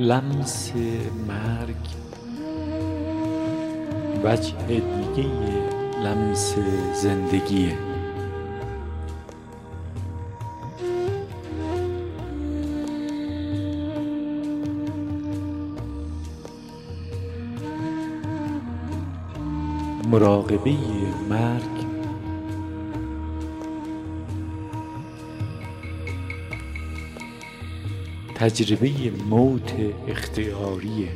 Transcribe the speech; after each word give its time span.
لمس 0.00 0.72
مرگ. 1.28 1.76
وجه 4.24 4.54
دیگه 4.66 5.28
لمس 6.04 6.54
زندگیه. 6.94 7.76
مراقبه 20.10 20.76
مرگ 21.30 21.49
تجربه 28.40 28.90
موت 29.28 29.72
اختیاریه 30.08 31.08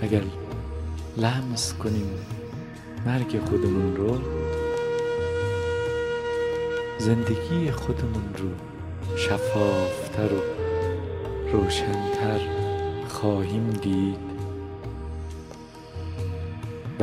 اگر 0.00 0.22
لمس 1.16 1.74
کنیم 1.74 2.06
مرگ 3.06 3.40
خودمون 3.40 3.96
رو 3.96 4.18
زندگی 6.98 7.70
خودمون 7.70 8.34
رو 8.38 8.48
شفافتر 9.16 10.32
و 10.32 10.42
روشنتر 11.52 12.40
خواهیم 13.08 13.70
دید. 13.70 14.31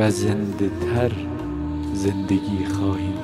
و 0.00 0.10
زنده 0.10 0.70
تر 0.94 1.12
زندگی 1.94 2.64
خواهیم 2.64 3.19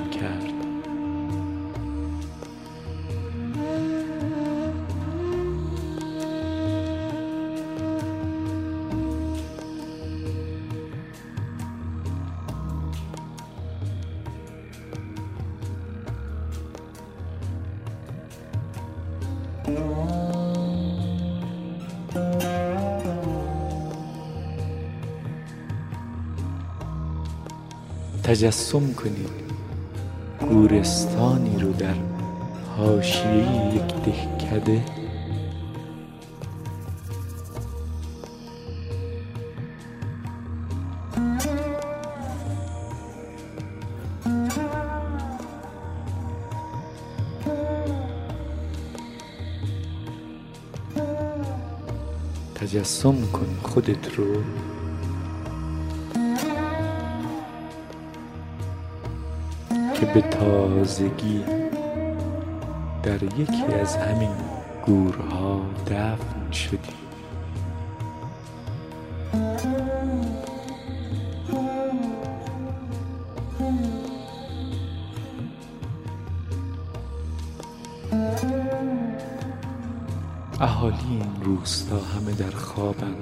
تجسم 28.27 28.93
کنید 28.93 29.29
گورستانی 30.49 31.59
رو 31.59 31.73
در 31.73 31.95
حاشیه 32.77 33.75
یک 33.75 33.95
دهکده. 34.05 34.83
تجسم 52.55 53.15
کن 53.33 53.57
خودت 53.63 54.15
رو. 54.17 54.43
به 60.13 60.21
تازگی 60.21 61.43
در 63.03 63.23
یکی 63.23 63.63
از 63.81 63.95
همین 63.95 64.29
گورها 64.85 65.61
دفن 65.87 66.51
شدی. 66.51 66.77
اهالی 80.61 80.95
این 81.09 81.43
روستا 81.43 81.95
همه 81.95 82.31
در 82.31 82.51
خوابن. 82.51 83.15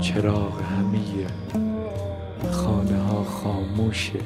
چراغ 0.00 0.62
همه 0.62 1.26
خانه 2.50 3.02
ها 3.02 3.24
خاموشه. 3.24 4.20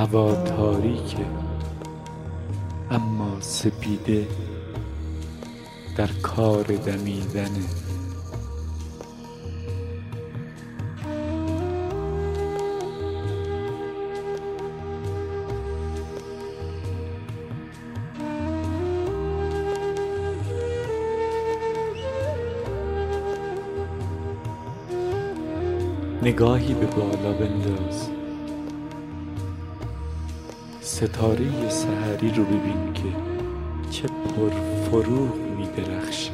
هوا 0.00 0.34
تاریکه 0.34 1.26
اما 2.90 3.40
سپیده 3.40 4.26
در 5.96 6.06
کار 6.22 6.64
دمیدنه 6.64 7.64
نگاهی 26.22 26.74
به 26.74 26.86
بالا 26.86 27.32
بنداز. 27.32 28.19
ستاره 31.00 31.68
سحری 31.68 32.30
رو 32.30 32.44
ببین 32.44 32.92
که 32.94 33.16
چه 33.90 34.08
پرفروغ 34.08 35.36
می 35.36 35.66
درخشه 35.66 36.32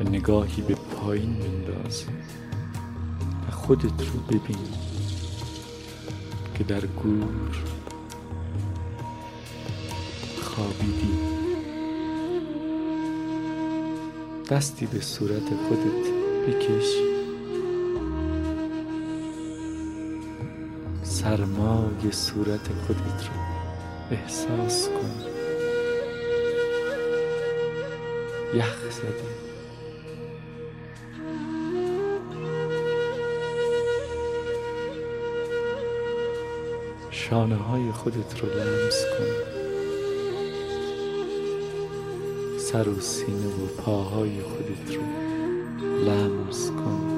و 0.00 0.04
نگاهی 0.04 0.62
به 0.62 0.74
پایین 0.74 1.34
بنداز 1.34 2.04
و 3.48 3.50
خودت 3.50 3.84
رو 3.84 4.20
ببین 4.28 4.58
که 6.54 6.64
در 6.64 6.80
گور 6.86 7.62
خوابیدی. 10.42 11.18
دستی 14.50 14.86
به 14.86 15.00
صورت 15.00 15.42
خودت. 15.68 16.21
بکش. 16.46 16.96
سرمای 21.02 22.12
صورت 22.12 22.68
خودت 22.86 23.26
رو 23.26 23.34
احساس 24.10 24.88
کن. 24.88 25.10
یخ 28.54 28.90
زده. 28.90 29.42
شانه 37.10 37.56
های 37.56 37.92
خودت 37.92 38.40
رو 38.40 38.48
لمس 38.48 39.04
کن. 39.04 39.52
سر 42.58 42.88
و 42.88 43.00
سینه 43.00 43.46
و 43.46 43.66
پاهای 43.82 44.42
خودت 44.42 44.96
رو 44.96 45.02
لمس 46.02 46.70
کن. 46.70 47.08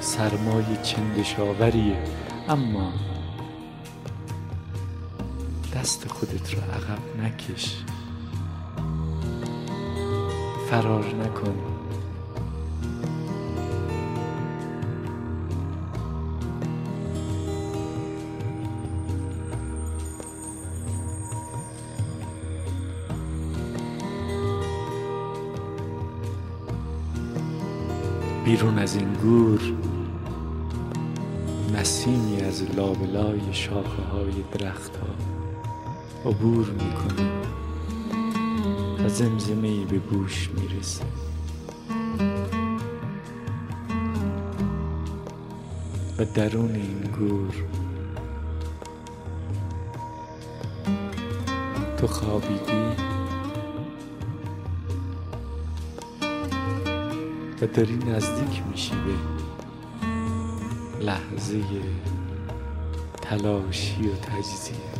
سرمای 0.00 0.76
چندشاوریه 0.82 2.04
اما 2.48 2.92
دست 5.74 6.08
خودت 6.08 6.54
رو 6.54 6.60
عقب 6.60 7.22
نکش. 7.22 7.76
فرار 10.70 11.04
نکن. 11.14 11.75
بیرون 28.56 28.78
از 28.78 28.96
این 28.96 29.12
گور 29.12 29.60
نسیمی 31.74 32.40
از 32.40 32.62
لابلای 32.76 33.40
شاخه 33.52 34.02
های 34.02 34.44
درخت 34.52 34.96
ها 34.96 35.06
عبور 36.30 36.66
می‌کنه 36.70 37.30
و 39.04 39.08
زمزمه 39.08 39.68
ای 39.68 39.84
به 39.84 39.98
گوش 39.98 40.50
می‌رسه 40.50 41.04
و 46.18 46.24
درون 46.34 46.74
این 46.74 47.10
گور 47.18 47.54
تو 51.96 52.06
خوابیدی؟ 52.06 53.15
و 57.62 57.66
داری 57.66 57.96
نزدیک 57.96 58.62
میشی 58.70 58.92
به 58.94 59.14
لحظه 61.04 61.62
تلاشی 63.22 64.08
و 64.08 64.16
تجزیه. 64.16 64.95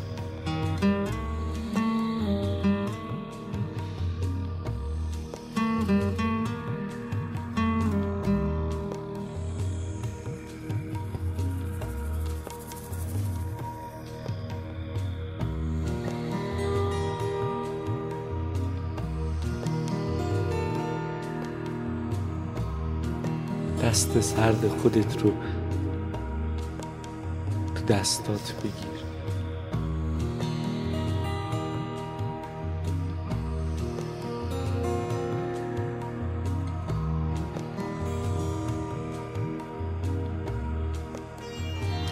سرد 24.37 24.69
خودت 24.69 25.23
رو 25.23 25.33
تو 27.75 27.85
دستات 27.89 28.55
بگیر. 28.63 28.97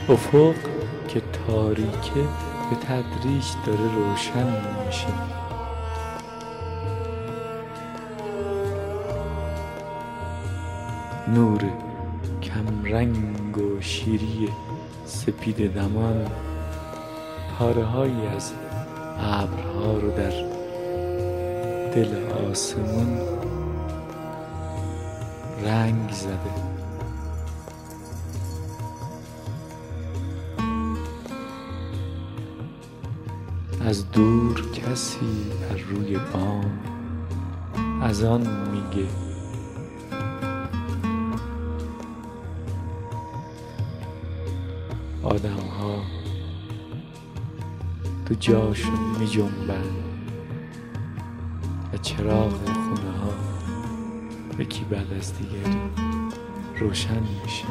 افق 0.09 0.55
که 1.09 1.23
تاریکه 1.47 2.21
به 2.71 2.77
تدریج 2.77 3.45
داره 3.67 3.95
روشن 3.95 4.47
میشه. 4.87 5.07
نور 11.29 11.84
کمرنگ 12.95 13.59
و 13.59 13.81
شیری 13.81 14.49
سپید 15.07 15.75
دمان 15.75 16.27
پاره 17.59 17.85
هایی 17.85 18.27
از 18.27 18.53
ابرها 19.19 19.99
رو 19.99 20.11
در 20.11 20.31
دل 21.95 22.09
آسمون 22.51 23.19
رنگ 25.65 26.11
زده. 26.11 26.39
از 33.81 34.11
دور 34.11 34.73
کسی 34.73 35.51
بر 35.61 35.77
روی 35.77 36.19
بام 36.33 36.79
از 38.03 38.25
آن 38.25 38.71
میگه 38.73 39.09
آدم 45.25 45.69
ها 45.81 46.03
تو 48.27 48.35
جاشون 48.35 48.99
می 49.21 49.27
جنبن 49.27 49.91
و 51.93 51.97
چراغ 51.97 52.53
خونه 52.65 53.19
ها 53.19 53.33
یکی 54.59 54.85
بعد 54.85 55.13
از 55.13 55.39
دیگری 55.39 55.81
روشن 56.79 57.23
میشه. 57.45 57.65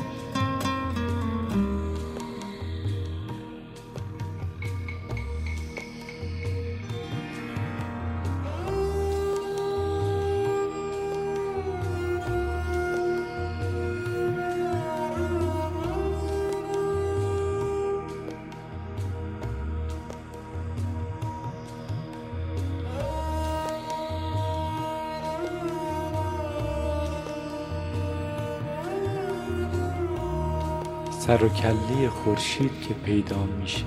سر 31.28 31.44
و 31.44 31.50
کله 31.50 32.10
خورشید 32.10 32.82
که 32.88 32.94
پیدا 32.94 33.44
میشه. 33.44 33.86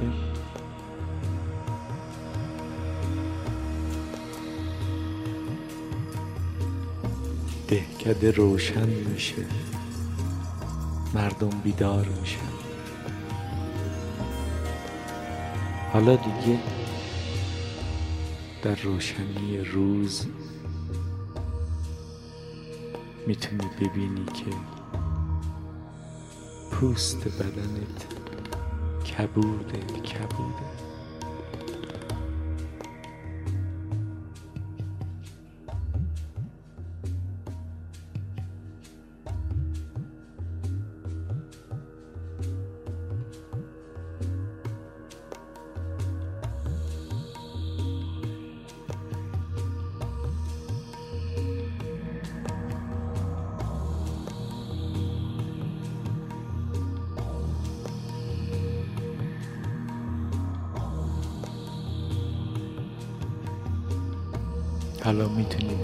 دهکده 7.69 8.31
روشن 8.31 8.88
میشه. 8.88 9.47
مردم 11.14 11.50
بیدار 11.64 12.07
میشن. 12.21 12.38
حالا 15.93 16.16
دیگه 16.16 16.59
در 18.62 18.75
روشنی 18.75 19.59
روز 19.59 20.26
می‌تونی 23.26 23.71
ببینی 23.81 24.25
که 24.25 24.75
پوست 26.80 27.28
بدنت 27.28 28.06
کبوده 29.04 29.78
کبوده 29.80 30.86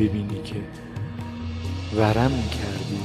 ببینی 0.02 0.42
که 0.42 0.54
ورم 1.97 2.30
کردی؟ 2.30 3.00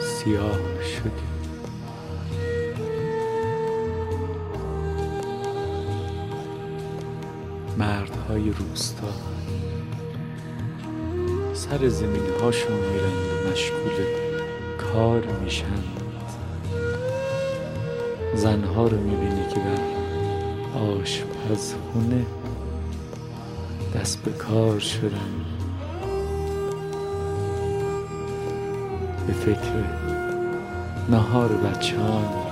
سیاه 0.00 0.58
شدی. 0.82 1.10
مردهای 7.78 8.50
روستا. 8.50 9.39
سر 11.80 11.88
زمین 11.88 12.22
هاشون 12.42 12.72
میرند 12.72 13.12
و 13.12 13.50
مشغول 13.52 14.04
کار 14.78 15.22
میشند 15.44 15.84
زنها 18.34 18.86
رو 18.86 18.96
می‌بینی 18.96 19.48
که 19.54 19.60
در 19.60 19.82
آشپزخونه 20.78 22.26
دست 23.94 24.22
به 24.22 24.30
کار 24.30 24.78
شدن. 24.78 25.44
به 29.26 29.32
فکر 29.32 29.84
نهار 31.10 31.48
بچهان 31.48 32.49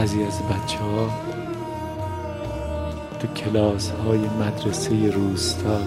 بعضی 0.00 0.22
از 0.22 0.42
بچه 0.42 0.78
ها 0.78 1.10
تو 3.18 3.26
کلاس 3.26 3.90
های 3.90 4.18
مدرسه 4.18 5.10
روستا 5.10 5.78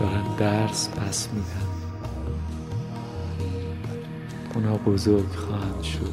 دارن 0.00 0.36
درس 0.38 0.88
پس 0.88 1.28
میدن. 1.32 1.68
اونا 4.54 4.76
بزرگ 4.76 5.34
خواهند 5.34 5.82
شد. 5.82 6.12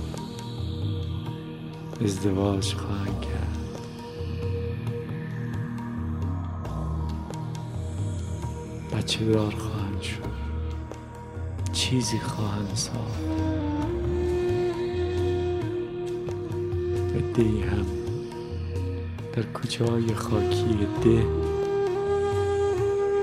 ازدواج 2.03 2.73
خواهند 2.73 3.21
کرد. 3.21 3.57
بچه 8.93 9.25
دار 9.25 9.55
خواهند 9.55 10.01
شد. 10.01 10.31
چیزی 11.73 12.19
خواهند 12.19 12.71
ساخت. 12.75 13.70
ای 17.15 17.61
هم 17.61 17.85
در 19.33 19.43
کوچه 19.43 19.85
های 19.85 20.13
خاکی 20.13 20.87
ده 21.03 21.25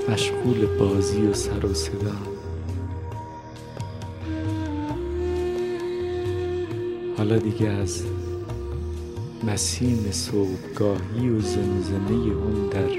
مشغول 0.08 0.66
بازی 0.78 1.26
و 1.26 1.34
سر 1.34 1.66
و 1.66 1.74
صدا. 1.74 2.14
حالا 7.16 7.38
دیگه 7.38 7.68
از 7.68 8.02
نسیم 9.44 10.10
صبحگاهی 10.10 11.28
و 11.28 11.40
زمزمه 11.40 12.10
اون 12.10 12.68
در 12.70 12.90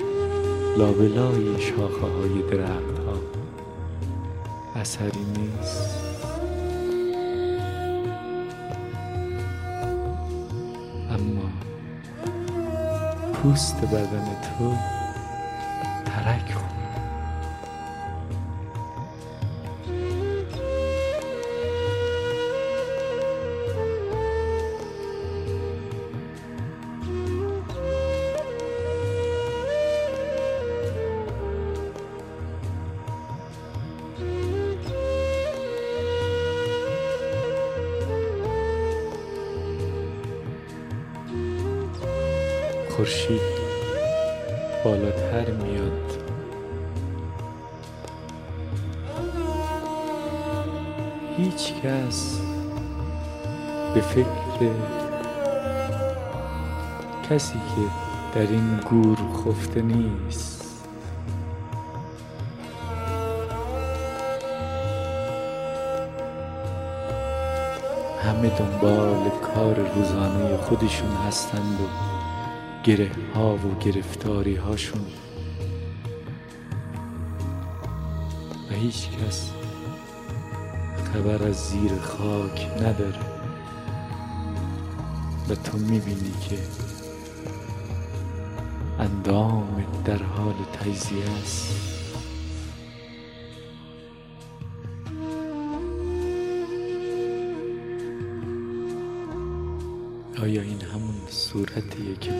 لابلای 0.77 1.61
شاخه 1.61 2.07
های 2.07 2.41
درخت 2.51 2.99
ها 2.99 3.21
اثری 4.75 5.25
نیست. 5.37 5.88
پوست 13.43 13.81
بدن 13.81 14.25
تو. 14.25 14.98
خورشید 42.99 43.41
بالاتر 44.83 45.51
میاد. 45.51 46.23
هیچ 51.37 51.73
کس 51.73 52.39
به 53.93 54.01
فکر 54.01 54.71
کسی 57.29 57.53
که 57.53 57.81
در 58.35 58.47
این 58.51 58.79
گور 58.89 59.17
خفته 59.17 59.81
نیست. 59.81 60.85
همه 68.23 68.49
دنبال 68.49 69.29
کار 69.55 69.75
روزانه 69.95 70.57
خودشون 70.57 71.11
هستند 71.27 71.79
و 71.81 72.18
گره 72.83 73.11
ها 73.35 73.55
و 73.55 73.79
گرفتاری 73.79 74.55
هاشون. 74.55 75.05
و 78.71 78.73
هیچ 78.73 79.09
کس 79.09 79.51
خبر 81.13 81.43
از 81.43 81.69
زیر 81.69 81.95
خاک 81.95 82.67
نداره. 82.81 83.19
و 85.49 85.55
تو 85.55 85.77
می‌بینی 85.77 86.33
که 86.49 86.57
اندام 88.99 89.83
در 90.05 90.23
حال 90.23 90.53
تجزیه 90.73 91.23
است. 91.43 91.89
آیا 100.41 100.61
این 100.61 100.81
همون 100.81 101.15
صورتیه 101.29 102.15
که 102.21 102.38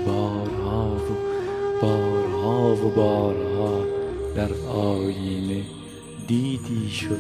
و 2.86 2.90
بارها 2.90 3.86
در 4.36 4.54
آینه 4.68 5.64
دیدی 6.28 6.90
شد 6.90 7.20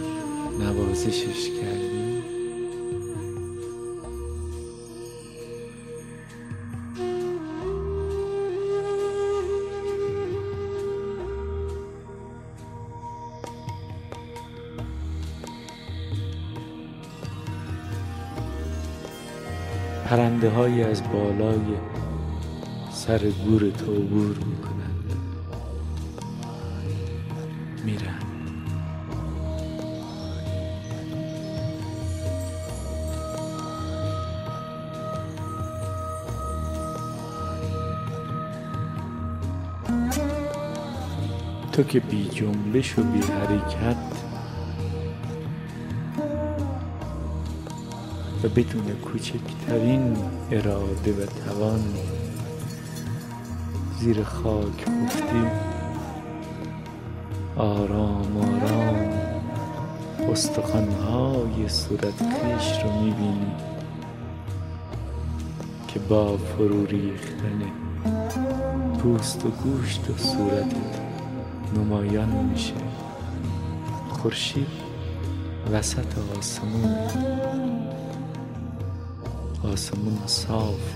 نوازشش 0.59 1.49
کردی؟ 1.49 1.99
پرنده 20.05 20.49
های 20.49 20.83
از 20.83 21.03
بالای 21.13 21.59
سر 22.91 23.17
گور 23.17 23.69
تو 23.69 23.93
عبور 23.93 24.35
می‌کنند. 24.35 24.98
تو 41.79 41.85
که 41.85 41.99
بی 41.99 42.29
جنبش 42.29 42.99
و 42.99 43.03
بی 43.03 43.19
حرکت. 43.19 43.97
و 48.43 48.49
بدون 48.49 48.85
کوچکترین 49.05 50.17
اراده 50.51 51.11
و 51.11 51.25
توان 51.25 51.83
زیر 53.99 54.23
خاک 54.23 54.85
خفتی 54.85 55.47
آرام 57.57 58.37
آرام 58.37 59.09
استخوانهای 60.31 61.69
صورت 61.69 62.19
خیش 62.19 62.83
رو 62.83 63.01
می‌بینی 63.01 63.51
که 65.87 65.99
با 65.99 66.37
فرو 66.37 66.85
ریختن 66.85 67.61
پوست 68.99 69.45
و 69.45 69.49
گوشت 69.49 70.09
و 70.09 70.17
صورتت 70.17 70.98
نمایان 71.75 72.29
میشه. 72.29 72.73
خورشید 74.09 74.67
وسط 75.71 76.17
آسمون. 76.37 76.95
آسمون 79.63 80.17
صاف. 80.25 80.93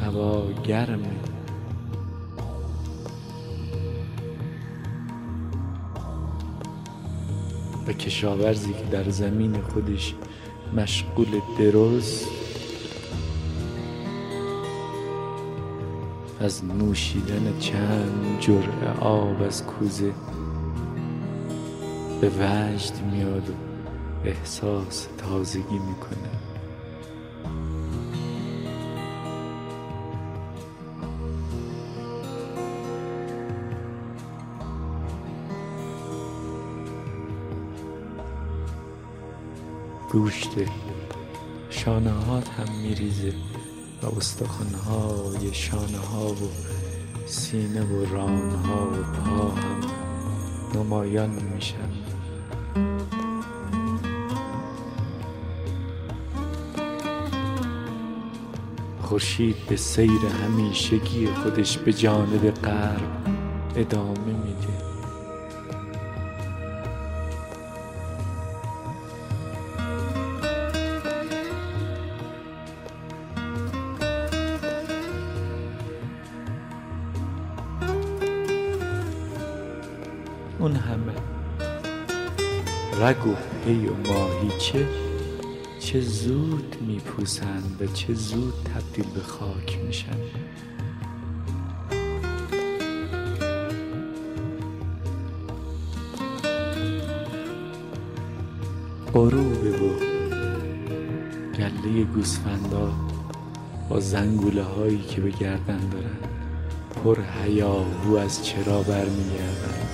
هوا 0.00 0.52
گرمه 0.64 1.08
و 7.88 7.92
کشاورزی 7.92 8.72
که 8.72 8.84
در 8.90 9.10
زمین 9.10 9.62
خودش 9.62 10.14
مشغول 10.76 11.40
درست 11.58 12.35
از 16.46 16.64
نوشیدن 16.64 17.58
چند 17.58 18.40
جرعه 18.40 18.98
آب 19.00 19.42
از 19.42 19.66
کوزه 19.66 20.12
به 22.20 22.28
وجد 22.28 23.02
میاد 23.12 23.50
و 23.50 23.52
احساس 24.24 25.08
تازگی 25.18 25.78
می‌کنه. 25.78 26.30
گوشت 40.12 40.50
شانه 41.70 42.10
هم 42.10 42.80
میریزه. 42.82 43.55
و 44.06 44.16
استخوانهای 44.16 45.54
شانه 45.54 45.98
ها 45.98 46.28
و 46.28 46.48
سینه 47.26 47.82
و 47.82 48.14
ران 48.14 48.50
ها 48.50 48.86
و 48.86 49.02
پا 49.02 49.48
هم 49.48 49.80
نمایان 50.74 51.30
میشن. 51.30 51.90
خورشید 59.02 59.56
به 59.68 59.76
سیر 59.76 60.10
همیشگی 60.44 61.26
خودش 61.26 61.78
به 61.78 61.92
جانب 61.92 62.50
غرب 62.50 63.26
ادامه 63.76 64.32
میده. 64.44 64.75
اون 80.66 80.76
همه. 80.76 81.12
رگ 83.00 83.26
و 83.26 83.34
پی 83.64 83.86
و 83.86 84.12
ماهیچه 84.12 84.86
چه 85.80 86.00
زود 86.00 86.76
میپوسند 86.80 87.76
و 87.80 87.86
چه 87.86 88.14
زود 88.14 88.54
تبدیل 88.74 89.14
به 89.14 89.20
خاک 89.20 89.78
میشن. 89.86 90.16
غروبه 99.14 99.70
و 99.70 99.90
گله 101.58 102.04
گوسفندا 102.04 102.92
با 103.88 104.00
زنگوله 104.00 104.62
هایی 104.62 105.02
که 105.02 105.20
به 105.20 105.30
گردن 105.30 105.88
دارن 105.88 106.18
پر 107.04 107.18
هیاهو 107.44 108.16
از 108.16 108.46
چرا 108.46 108.82
برمیگردن. 108.82 109.85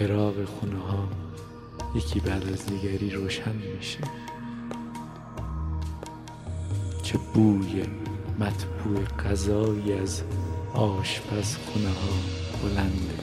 چراغ 0.00 0.44
خونه 0.44 0.78
ها 0.78 1.08
یکی 1.94 2.20
بعد 2.20 2.48
از 2.48 2.66
دیگری 2.66 3.10
روشن 3.10 3.52
میشه. 3.76 3.98
چه 7.02 7.18
بوی 7.34 7.84
مطبوع 8.38 9.04
غذایی 9.04 9.92
از 9.92 10.22
آشپز 10.74 11.56
خونه 11.56 11.88
ها 11.88 12.12
بلنده. 12.62 13.14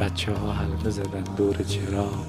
بچه 0.00 0.34
ها 0.34 0.52
حلقه 0.52 0.90
زدن 0.90 1.24
دور 1.36 1.56
چراغ. 1.62 2.26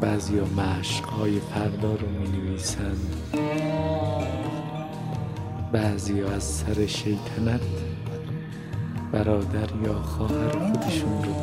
بعضی 0.00 0.38
ها 0.38 0.46
مشق 0.46 1.04
های 1.04 1.40
فردا 1.40 1.94
رو 1.94 2.08
می 2.08 2.28
نویسن 2.28 2.96
بعضی 5.72 6.22
از 6.22 6.42
سر 6.44 6.86
شیطنت 6.86 7.60
برادر 9.12 9.68
یا 9.84 10.02
خواهر 10.02 10.48
خودشون 10.48 11.24
رو 11.24 11.34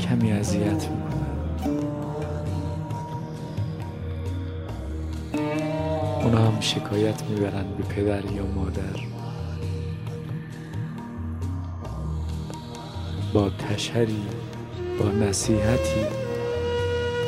کمی 0.00 0.32
اذیت 0.32 0.88
می‌کنن. 0.88 1.20
اونا 6.24 6.38
هم 6.38 6.60
شکایت 6.60 7.22
می‌برن 7.22 7.64
به 7.78 7.84
پدر 7.84 8.32
یا 8.32 8.46
مادر. 8.46 9.00
با 13.34 13.50
تشری 13.50 14.22
با 14.98 15.08
نصیحتی 15.08 16.06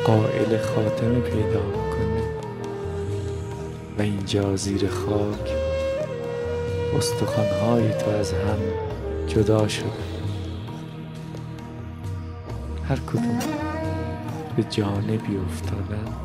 قائل 0.05 0.57
خاتمه 0.57 1.19
پیدا 1.19 1.61
می‌کنه. 1.65 2.23
و 3.97 4.01
اینجا 4.01 4.55
زیر 4.55 4.89
خاک 4.89 5.62
استخوانهای 6.97 7.93
تو 7.93 8.09
از 8.09 8.33
هم 8.33 8.59
جدا 9.27 9.67
شده. 9.67 9.85
هر 12.89 12.95
کدوم 12.95 13.39
به 14.57 14.63
جانبی 14.63 15.37
افتادند. 15.37 16.19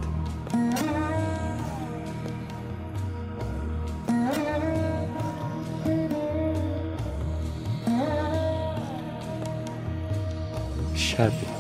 شب 10.95 11.58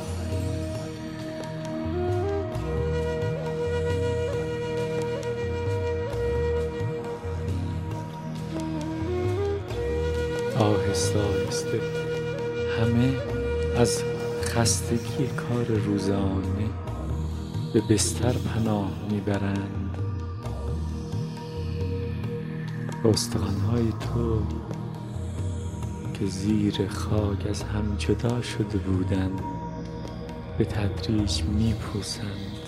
از 13.78 14.02
خستگی 14.42 15.26
کار 15.26 15.64
روزانه 15.64 16.68
به 17.72 17.80
بستر 17.80 18.32
پناه 18.32 18.90
می‌برند. 19.10 19.98
استخوانهای 23.04 23.92
تو 23.92 24.42
که 26.14 26.26
زیر 26.26 26.88
خاک 26.88 27.46
از 27.46 27.62
هم 27.62 27.96
جدا 27.98 28.42
شده 28.42 28.78
بودند 28.78 29.40
به 30.58 30.64
تدریج 30.64 31.42
میپوسند 31.42 32.58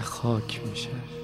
و 0.00 0.02
خاک 0.02 0.60
میشن 0.68 1.19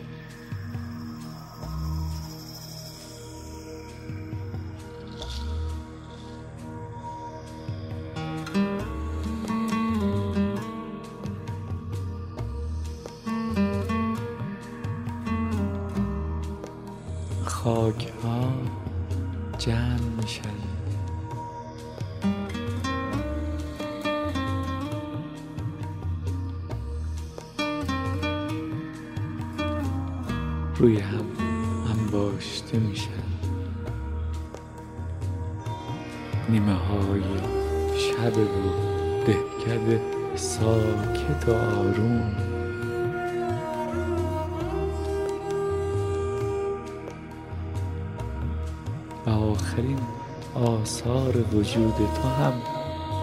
وجود 51.77 52.15
تو 52.15 52.29
هم 52.29 52.53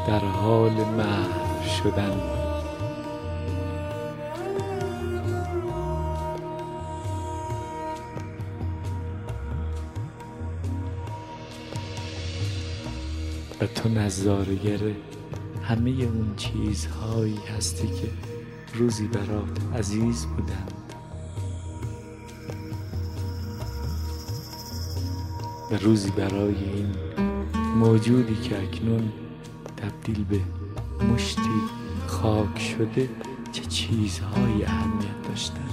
در 0.07 0.19
حال 0.19 0.71
محو 0.71 1.69
شدن. 1.83 2.21
و 13.61 13.65
تو 13.65 13.89
نظارگر 13.89 14.79
همه 15.63 15.89
اون 15.89 16.33
چیزهایی 16.37 17.39
هستی 17.57 17.87
که 17.87 18.09
روزی 18.73 19.07
برات 19.07 19.75
عزیز 19.75 20.25
بودند 20.25 20.73
و 25.71 25.75
روزی 25.75 26.11
برای 26.11 26.55
این 26.55 27.12
موجودی 27.75 28.35
که 28.35 28.63
اکنون 28.63 29.11
تبدیل 29.77 30.23
به 30.23 30.39
مشتی 31.05 31.61
خاک 32.07 32.59
شده 32.59 33.09
چه 33.51 33.65
چیزهایی 33.65 34.63
اهمیت 34.65 35.27
داشتن؟ 35.29 35.69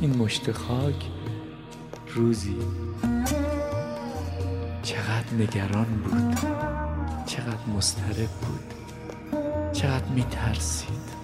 این 0.00 0.16
مشت 0.16 0.52
خاک 0.52 1.04
روزی 2.14 2.56
چقدر 4.82 5.34
نگران 5.38 5.86
بود 6.04 6.34
چقدر 7.26 7.66
مضطرب 7.76 8.28
بود 8.28 8.74
چقدر 9.72 10.08
میترسید؟ 10.08 11.17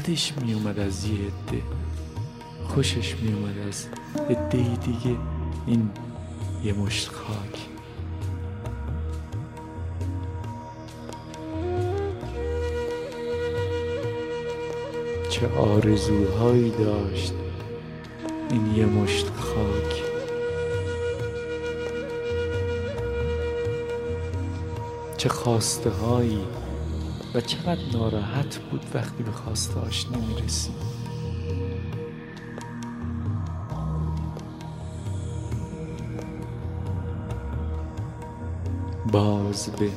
بعدش 0.00 0.32
میومد 0.42 0.78
از 0.78 1.04
یه 1.04 1.12
عده. 1.12 1.62
خوشش 2.68 3.16
میومد 3.16 3.58
از 3.68 3.86
عده 4.30 4.76
دیگه. 4.76 5.16
این 5.66 5.90
یه 6.64 6.72
مشت 6.72 7.08
خاک. 7.08 7.68
چه 15.30 15.48
آرزوهایی 15.48 16.70
داشت 16.70 17.32
این 18.50 18.74
یه 18.76 18.86
مشت 18.86 19.26
خاک. 19.26 20.02
چه 25.16 25.28
خواسته 25.28 25.90
هایی 25.90 26.44
و 27.34 27.40
چقدر 27.40 27.80
ناراحت 27.92 28.58
بود 28.58 28.84
وقتی 28.94 29.22
به 29.22 29.32
خواستهاش 29.32 30.06
نمی‌رسید 30.10 31.00
باز 39.12 39.70
به 39.70 39.90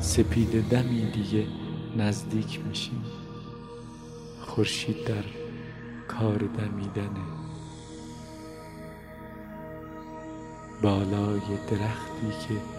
سپید 0.00 0.68
دمی 0.68 1.10
دیگه 1.10 1.46
نزدیک 1.96 2.60
میشیم. 2.68 3.04
خورشید 4.40 5.04
در 5.04 5.24
کار 6.08 6.38
دمیدنه. 6.38 7.26
بالای 10.82 11.40
درختی 11.70 12.30
که 12.48 12.75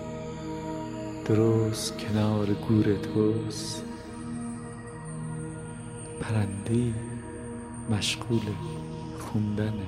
درست 1.27 1.97
کنار 1.97 2.45
گور 2.53 2.95
توست 2.95 3.83
پرنده 6.21 6.93
مشغول 7.89 8.41
خوندنه 9.19 9.87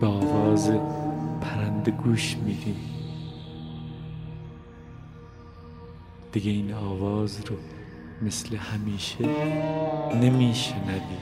به 0.00 0.06
آواز 0.06 0.70
پرنده 1.40 1.90
گوش 1.90 2.36
میدیم 2.36 2.76
دیگه 6.32 6.50
این 6.50 6.74
آواز 6.74 7.40
رو 7.46 7.56
مثل 8.22 8.56
همیشه 8.56 9.28
نمیشنوی. 10.14 11.18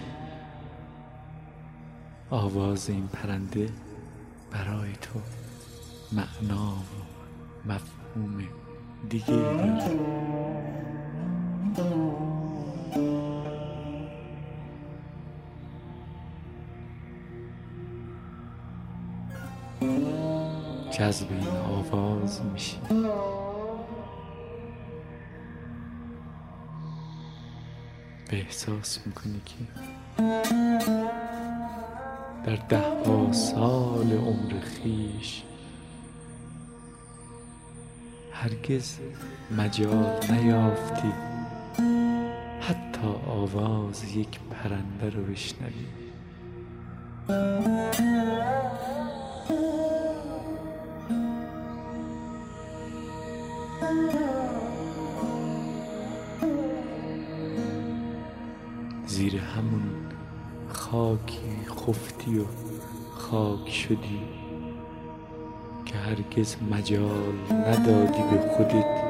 آواز 2.30 2.90
این 2.90 3.08
پرنده 3.08 3.68
برای 4.50 4.92
تو. 4.92 5.39
معنا 6.12 6.72
و 6.72 7.72
مفهوم 7.72 8.44
دیگه. 9.08 9.26
داره 11.76 12.20
جذب 20.90 21.26
این 21.30 21.46
آواز 21.46 22.42
میشی. 22.42 22.78
به 28.30 28.36
احساس 28.36 29.06
می‌کنی 29.06 29.40
که 29.46 29.54
در 32.44 32.56
ده 32.56 33.04
ها 33.06 33.32
سال 33.32 34.12
عمر 34.12 34.60
خیش 34.60 35.42
هرگز 38.42 38.98
مجال 39.58 40.20
نیافتی. 40.30 41.12
حتی 42.60 43.08
آواز 43.26 44.16
یک 44.16 44.40
پرنده 44.50 45.16
رو 45.16 45.22
بشنوی. 45.24 45.86
زیر 59.06 59.36
همون 59.36 59.90
خاکی 60.68 61.66
خفتی 61.68 62.38
و 62.38 62.44
خاک 63.14 63.70
شدی. 63.70 64.20
هرگز 66.10 66.56
مجال 66.70 67.34
ندادی 67.50 68.22
به 68.30 68.48
خودت 68.56 69.00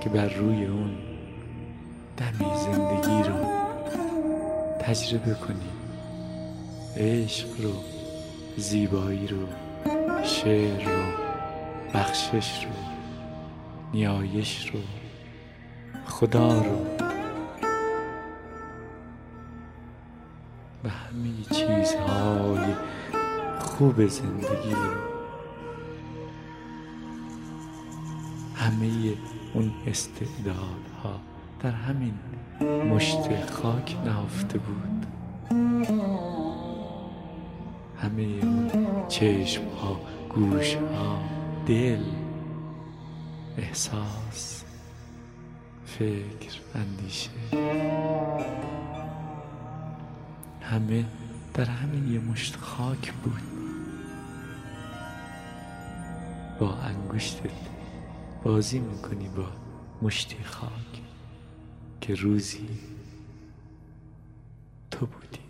که 0.00 0.08
بر 0.08 0.28
روی 0.28 0.64
اون 0.64 0.90
دمی 2.16 2.50
زندگی 2.56 3.28
رو 3.28 3.34
تجربه 4.80 5.34
کنی. 5.34 5.70
عشق 6.96 7.48
رو 7.60 7.72
زیبایی 8.56 9.26
رو 9.26 9.36
شعر 10.24 10.84
رو 10.84 11.02
بخشش 11.94 12.64
رو 12.64 12.70
نیایش 13.92 14.70
رو 14.70 14.80
خدا 16.06 16.62
رو. 16.62 16.86
و 20.84 20.88
همه 20.88 21.30
چیزهای 21.50 22.74
خوب 23.58 24.06
زندگی 24.06 24.70
رو 24.70 25.15
همه 28.66 29.14
اون 29.54 29.72
استعدادها 29.86 31.20
در 31.60 31.70
همین 31.70 32.14
مشت 32.90 33.50
خاک 33.50 33.96
نهفته 34.04 34.58
بود. 34.58 35.06
همه 38.02 38.22
اون 38.22 38.70
چشم 39.08 39.62
ها 39.68 40.00
گوش 40.28 40.74
ها 40.74 41.22
دل 41.66 42.02
احساس 43.58 44.64
فکر 45.84 46.60
اندیشه 46.74 47.30
همه 50.60 51.04
در 51.54 51.64
همین 51.64 52.12
یه 52.12 52.18
مشت 52.18 52.56
خاک 52.56 53.12
بود. 53.12 53.42
با 56.60 56.74
انگشتت 56.74 57.75
بازی 58.46 58.78
می‌کنی 58.78 59.28
با 59.28 59.46
مشتی 60.02 60.44
خاک 60.44 61.02
که 62.00 62.14
روزی 62.14 62.68
تو 64.90 65.06
بودی. 65.06 65.45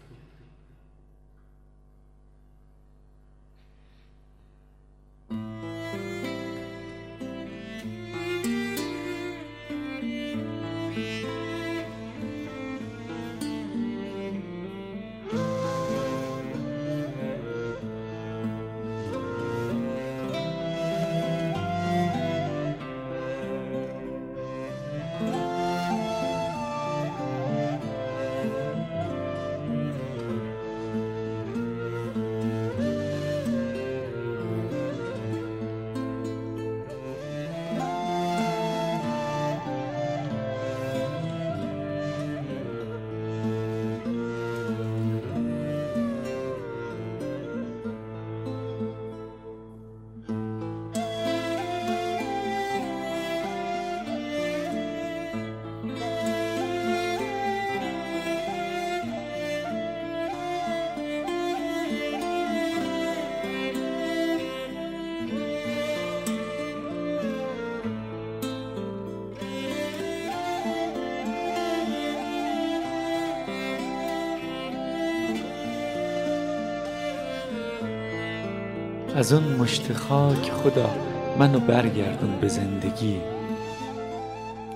از 79.16 79.32
اون 79.32 79.42
مشت 79.42 79.92
خاک 79.92 80.50
خدا 80.50 80.90
منو 81.38 81.60
برگردون 81.60 82.40
به 82.40 82.48
زندگی. 82.48 83.20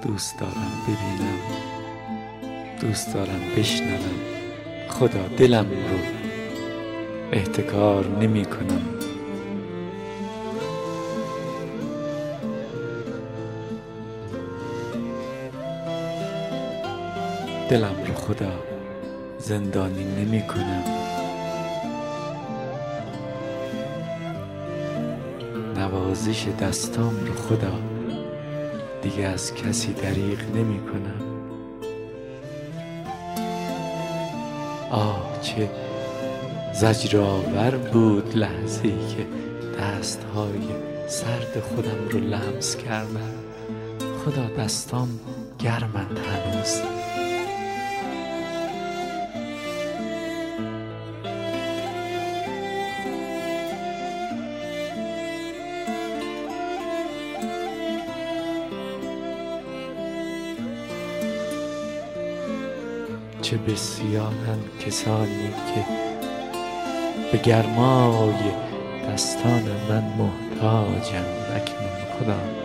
دوست 0.03 0.41
دارم 0.41 0.73
ببینم 0.85 1.39
دوست 2.81 3.15
دارم 3.15 3.41
بشنوم. 3.57 4.21
خدا 4.89 5.27
دلم 5.37 5.67
رو 5.71 5.99
احتکار 7.33 8.07
نمی 8.21 8.45
کنم. 8.45 8.83
دلم 17.69 17.95
رو 18.07 18.15
خدا 18.15 18.53
زندانی 19.39 20.05
نمی 20.05 20.43
کنم. 20.47 21.00
نوازش 26.11 26.47
دستام 26.61 27.27
رو 27.27 27.35
خدا. 27.35 27.73
دیگه 29.03 29.25
از 29.27 29.55
کسی 29.55 29.93
دریغ 29.93 30.41
نمی 30.55 30.81
کنم. 30.81 31.21
آه 34.91 35.41
چه 35.43 35.71
زجرآور 36.75 37.71
بود 37.71 38.37
لحظه 38.37 38.85
ای 38.85 38.91
که 38.91 39.27
دستهای 39.81 40.61
سرد 41.09 41.61
خودم 41.61 42.09
رو 42.11 42.19
لمس 42.19 42.77
کردم. 42.77 43.35
خدا 44.25 44.65
دستام 44.65 45.21
گرمند 45.59 46.19
هنوز. 46.19 47.00
چه 63.67 63.73
بسیارند 63.73 64.65
کسانی 64.87 65.49
که 65.49 65.85
به 67.33 67.39
گرمای 67.39 68.35
دستان 69.09 69.63
من 69.89 70.05
محتاجند. 70.19 71.27
اکنون 71.55 71.91
خدا. 72.19 72.60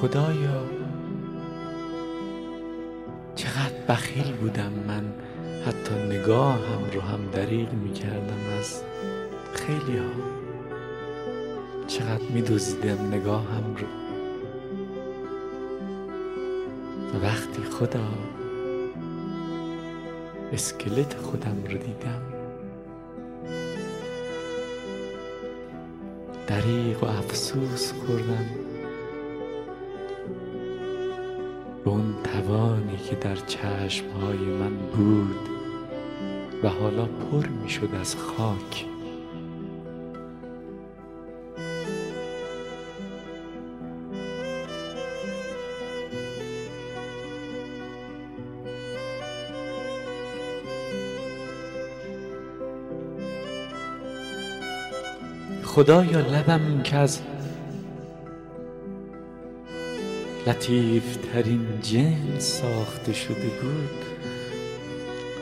خدایا. 0.00 0.64
چقدر 3.34 3.74
بخیل 3.88 4.32
بودم 4.32 4.72
من. 4.88 5.12
حتی 5.66 5.94
نگاهم 5.94 6.90
رو 6.94 7.00
هم 7.00 7.30
دریغ 7.32 7.72
می 7.72 7.92
کردم 7.92 8.58
از 8.58 8.82
خیلی 9.54 9.98
ها 9.98 10.10
چقدر 11.86 12.24
می 12.34 12.42
دوزیدم 12.42 13.14
نگاهم 13.14 13.76
رو. 13.76 13.86
وقتی 17.22 17.62
خدا 17.62 18.08
اسکلت 20.52 21.14
خودم 21.16 21.56
رو 21.64 21.78
دیدم 21.78 22.22
دریغ 26.46 27.04
و 27.04 27.06
افسوس 27.06 27.92
خوردم. 27.92 28.59
به 31.90 31.96
اون 31.96 32.14
توانی 32.22 32.96
که 32.96 33.16
در 33.16 33.36
چشمهای 33.36 34.38
من 34.38 34.76
بود 34.76 35.48
و 36.62 36.68
حالا 36.68 37.04
پر 37.06 37.46
می 37.46 37.70
شد 37.70 37.88
از 38.00 38.16
خاک. 38.16 38.86
خدایا 55.64 56.20
لبم 56.20 56.82
که 56.82 56.96
از 56.96 57.20
لطیف 60.50 61.16
ترین 61.16 61.66
جنس 61.82 62.60
ساخته 62.60 63.12
شده 63.12 63.34
بود. 63.34 64.04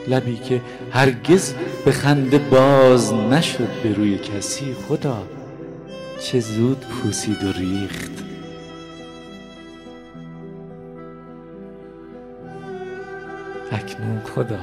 لبی 0.07 0.35
که 0.35 0.61
هرگز 0.91 1.53
به 1.85 1.91
خنده 1.91 2.37
باز 2.37 3.13
نشد 3.13 3.69
به 3.83 3.93
روی 3.93 4.17
کسی. 4.17 4.73
خدا 4.73 5.27
چه 6.21 6.39
زود 6.39 6.85
پوسید 6.85 7.43
و 7.43 7.51
ریخت. 7.51 8.11
اکنون 13.71 14.21
خدا 14.35 14.59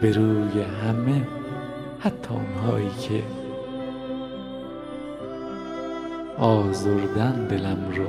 به 0.00 0.12
روی 0.12 0.62
همه 0.62 1.26
حتی 2.00 2.28
اونهایی 2.30 2.90
که 3.00 3.22
آزردن 6.38 7.46
دلم 7.46 7.78
رو. 7.96 8.06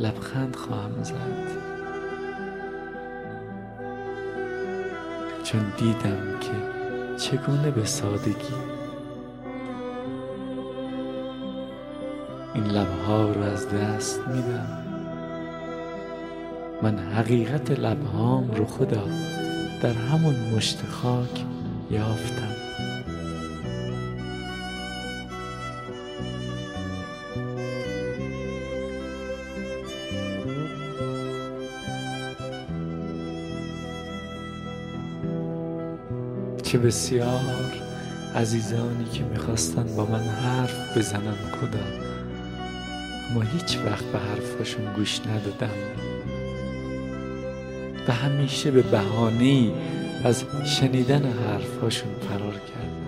لبخند 0.00 0.56
خواهم 0.56 1.02
زد. 1.02 1.64
چون 5.44 5.72
دیدم 5.78 6.38
که 6.40 6.50
چگونه 7.18 7.70
به 7.70 7.84
سادگی. 7.84 8.54
این 12.54 12.64
لبها 12.64 13.32
رو 13.32 13.42
از 13.42 13.68
دست 13.68 14.20
میدم. 14.28 14.84
من 16.82 16.98
حقیقت 16.98 17.70
لبهام 17.70 18.50
رو 18.50 18.64
خدا 18.64 19.04
در 19.82 19.92
همون 19.92 20.34
مشت 20.56 20.86
خاک 20.86 21.44
یافتم. 21.90 22.53
چه 36.74 36.80
بسیار 36.80 37.72
عزیزانی 38.36 39.04
که 39.12 39.24
می‌خواستن 39.24 39.96
با 39.96 40.06
من 40.06 40.20
حرف 40.20 40.98
بزنن 40.98 41.34
خدا 41.60 41.84
اما 43.30 43.40
هیچ 43.40 43.78
وقت 43.86 44.04
به 44.04 44.18
حرفاشون 44.18 44.94
گوش 44.96 45.20
ندادم. 45.20 45.74
و 48.08 48.12
همیشه 48.12 48.70
به 48.70 48.82
بهانه 48.82 49.72
از 50.24 50.44
شنیدن 50.64 51.22
حرفاشون 51.46 52.12
فرار 52.28 52.52
کردم. 52.52 53.04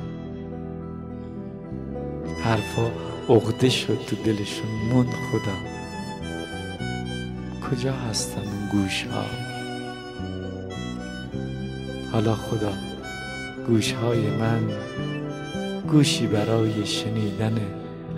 حرفا 2.44 2.90
عقده 3.28 3.68
شد 3.68 3.98
تو 4.06 4.16
دلشون. 4.16 4.70
من 4.92 5.06
خدا 5.06 5.56
کجا 7.70 7.92
هستن 7.92 8.40
اون 8.40 8.68
گوش 8.72 9.04
ها 9.04 9.24
حالا 12.12 12.34
خدا 12.34 12.72
گوشهای 13.66 14.30
من 14.30 14.62
گوشی 15.90 16.26
برای 16.26 16.86
شنیدن 16.86 17.60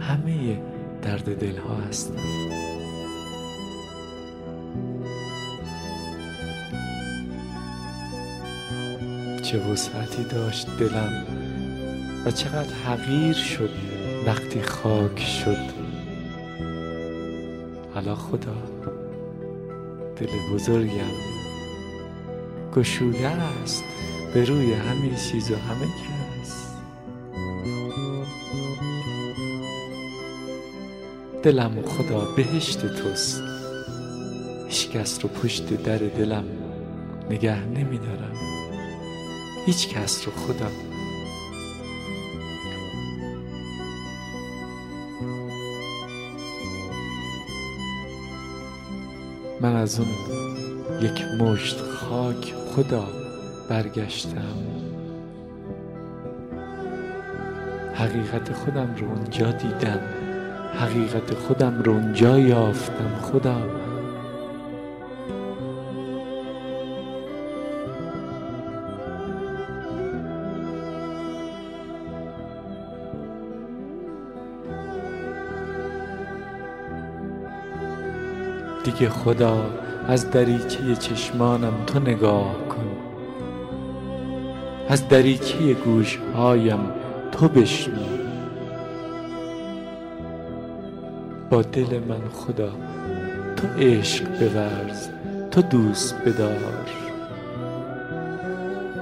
همه 0.00 0.60
درد 1.02 1.38
دلها 1.38 1.74
هستند 1.74 2.48
چه 9.42 9.58
وسعتی 9.58 10.24
داشت 10.24 10.66
دلم 10.78 11.26
و 12.26 12.30
چقدر 12.30 12.74
حقیر 12.74 13.34
شد 13.34 13.70
وقتی 14.26 14.62
خاک 14.62 15.20
شد. 15.20 15.78
حالا 17.94 18.14
خدا 18.14 18.56
دل 20.16 20.28
بزرگم 20.52 21.14
گشوده 22.74 23.28
است. 23.28 23.84
به 24.34 24.44
روی 24.44 24.72
همه 24.72 25.16
چیز 25.16 25.50
و 25.50 25.56
همه 25.56 25.86
کس. 25.86 26.74
دلم 31.42 31.82
خدا 31.82 32.24
بهشت 32.36 32.86
توست. 32.86 33.42
هیچ 34.68 34.90
کس 34.90 35.18
رو 35.22 35.28
پشت 35.28 35.82
در 35.82 35.98
دلم 35.98 36.44
نگه 37.30 37.64
نمیدارم. 37.64 38.36
هیچ 39.66 39.88
کس 39.88 40.26
رو 40.26 40.32
خدا. 40.32 40.70
من 49.60 49.76
از 49.76 50.00
اون 50.00 50.08
یک 51.00 51.22
مشت 51.40 51.80
خاک 51.80 52.54
خدا 52.76 53.27
برگشتم. 53.68 54.54
حقیقت 57.94 58.52
خودم 58.52 58.94
رو 58.96 59.08
اونجا 59.08 59.50
دیدم. 59.50 60.00
حقیقت 60.74 61.34
خودم 61.34 61.82
رو 61.82 61.92
اونجا 61.92 62.38
یافتم 62.38 63.18
خدا. 63.22 63.56
دیگه 78.84 79.08
خدا 79.08 79.70
از 80.08 80.30
دریچه 80.30 80.96
چشمانم 80.96 81.84
تو 81.86 82.00
نگاه 82.00 82.68
کن. 82.68 82.97
از 84.90 85.08
دریچه 85.08 85.74
گوشهایم 85.74 86.80
تو 87.32 87.48
بشنو. 87.48 87.94
با 91.50 91.62
دل 91.62 92.00
من 92.08 92.28
خدا 92.32 92.72
تو 93.56 93.66
عشق 93.78 94.24
بورز 94.24 95.08
تو 95.50 95.62
دوست 95.62 96.14
بدار. 96.26 96.86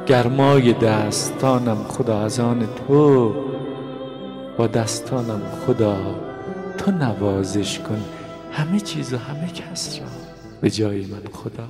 گرمای 0.07 0.73
دستانم 0.73 1.85
خدا 1.89 2.21
از 2.21 2.41
آن 2.41 2.69
تو 2.89 3.35
با 4.57 4.67
دستانم 4.67 5.43
خدا 5.67 5.97
تو 6.79 6.91
نوازش 6.91 7.79
کن. 7.79 8.05
همه 8.53 8.81
چیز 8.81 9.13
و 9.13 9.17
همه 9.17 9.49
کس 9.49 9.99
را 10.01 10.07
به 10.61 10.71
جای 10.71 11.07
من 11.07 11.23
خدا 11.33 11.69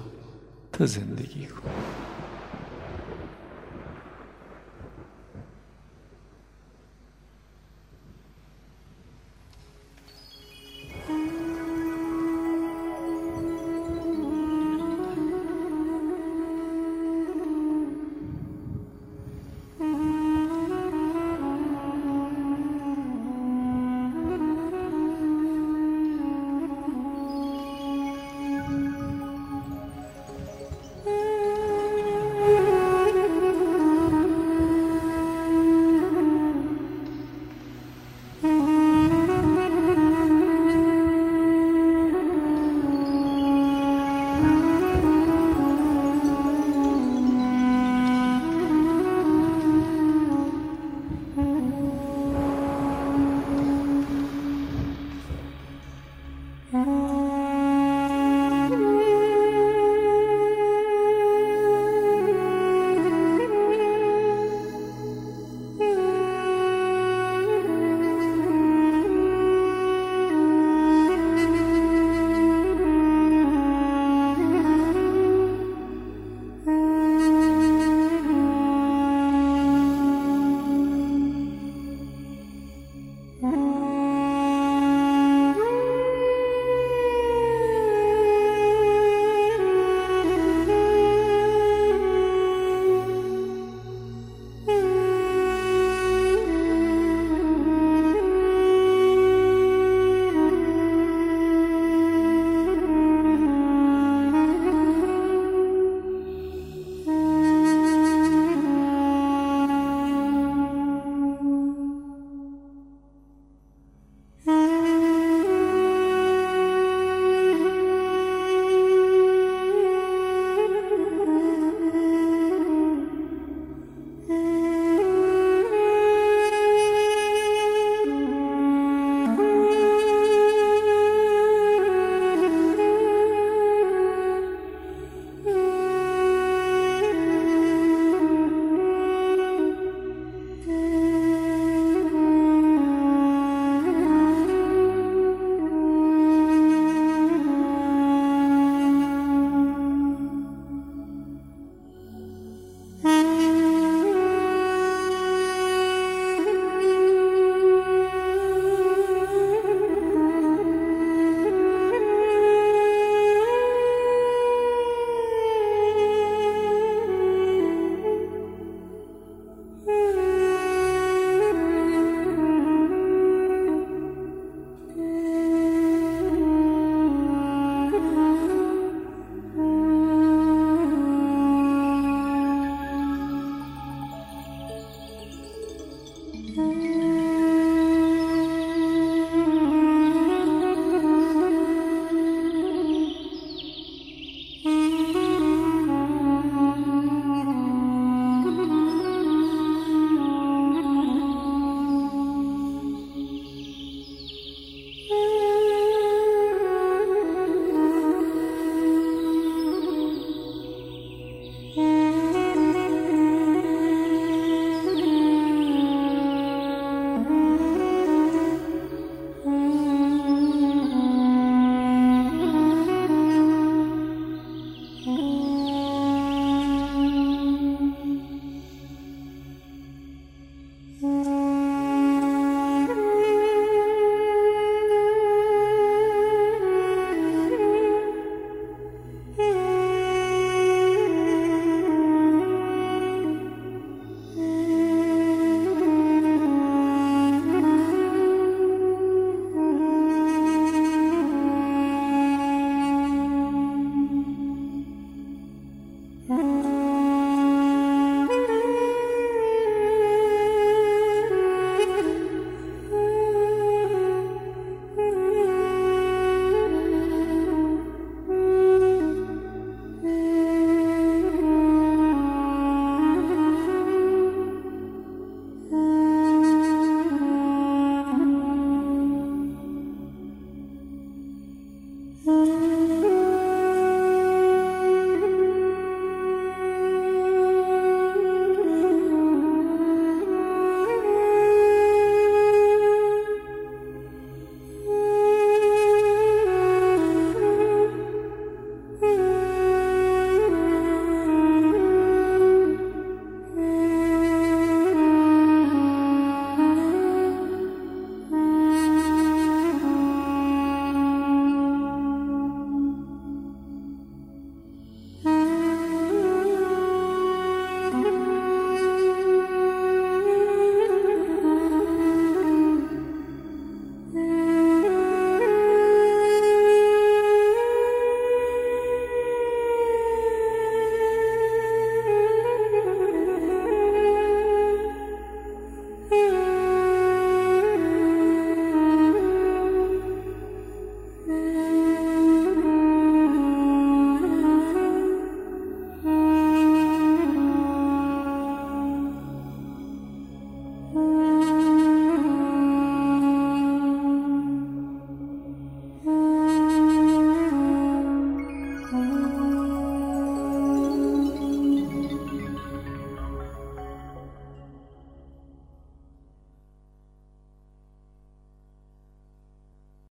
تو 0.72 0.86
زندگی 0.86 1.46
کن. 1.46 2.05